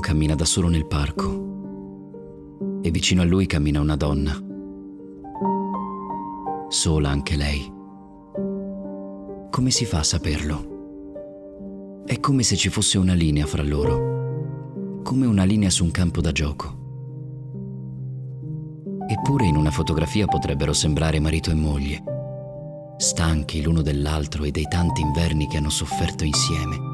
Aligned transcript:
cammina 0.00 0.34
da 0.34 0.44
solo 0.44 0.68
nel 0.68 0.86
parco 0.86 1.52
e 2.82 2.90
vicino 2.90 3.22
a 3.22 3.24
lui 3.24 3.46
cammina 3.46 3.80
una 3.80 3.96
donna. 3.96 4.32
Sola 6.68 7.08
anche 7.08 7.36
lei. 7.36 7.72
Come 9.50 9.70
si 9.70 9.84
fa 9.84 10.00
a 10.00 10.02
saperlo? 10.02 12.02
È 12.04 12.18
come 12.20 12.42
se 12.42 12.56
ci 12.56 12.68
fosse 12.68 12.98
una 12.98 13.14
linea 13.14 13.46
fra 13.46 13.62
loro, 13.62 15.00
come 15.02 15.26
una 15.26 15.44
linea 15.44 15.70
su 15.70 15.84
un 15.84 15.90
campo 15.90 16.20
da 16.20 16.32
gioco. 16.32 16.82
Eppure 19.08 19.46
in 19.46 19.56
una 19.56 19.70
fotografia 19.70 20.26
potrebbero 20.26 20.72
sembrare 20.72 21.20
marito 21.20 21.50
e 21.50 21.54
moglie, 21.54 22.02
stanchi 22.98 23.62
l'uno 23.62 23.82
dell'altro 23.82 24.44
e 24.44 24.50
dei 24.50 24.66
tanti 24.68 25.00
inverni 25.00 25.46
che 25.46 25.56
hanno 25.56 25.70
sofferto 25.70 26.24
insieme. 26.24 26.93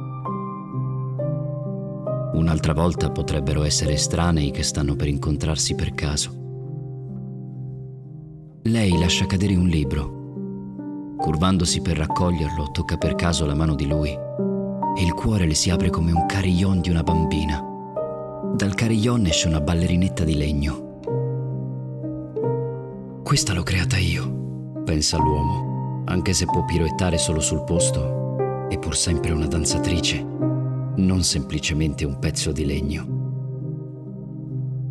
Un'altra 2.41 2.73
volta 2.73 3.11
potrebbero 3.11 3.65
essere 3.65 3.93
estranei 3.93 4.51
che 4.51 4.63
stanno 4.63 4.97
per 4.97 5.09
incontrarsi 5.09 5.75
per 5.75 5.93
caso. 5.95 6.31
Lei 8.63 8.99
lascia 8.99 9.27
cadere 9.27 9.57
un 9.57 9.67
libro 9.67 10.19
Curvandosi 11.19 11.83
per 11.83 11.99
raccoglierlo, 11.99 12.71
tocca 12.71 12.97
per 12.97 13.15
caso 13.15 13.45
la 13.45 13.55
mano 13.55 13.75
di 13.75 13.87
lui 13.87 14.09
e 14.09 15.03
il 15.03 15.13
cuore 15.13 15.45
le 15.45 15.53
si 15.53 15.69
apre 15.69 15.91
come 15.91 16.13
un 16.13 16.25
carillon 16.25 16.81
di 16.81 16.89
una 16.89 17.03
bambina. 17.03 17.63
Dal 18.55 18.75
carillon 18.75 19.27
esce 19.27 19.47
una 19.47 19.61
ballerinetta 19.61 20.25
di 20.25 20.35
legno. 20.35 20.99
Questa 23.23 23.53
l'ho 23.53 23.63
creata 23.63 23.99
io, 23.99 24.81
pensa 24.83 25.19
l'uomo, 25.19 26.05
anche 26.07 26.33
se 26.33 26.47
può 26.47 26.65
piroettare 26.65 27.19
solo 27.19 27.41
sul 27.41 27.65
posto, 27.65 28.67
è 28.71 28.79
pur 28.79 28.97
sempre 28.97 29.33
una 29.33 29.47
danzatrice, 29.47 30.27
non 31.01 31.25
semplicemente 31.25 32.05
un 32.05 32.19
pezzo 32.19 32.53
di 32.53 32.65
legno. 32.65 33.19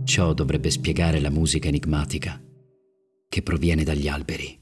Ciò 0.03 0.33
dovrebbe 0.33 0.69
spiegare 0.69 1.19
la 1.19 1.29
musica 1.29 1.67
enigmatica 1.67 2.41
che 3.29 3.41
proviene 3.43 3.83
dagli 3.83 4.07
alberi. 4.07 4.58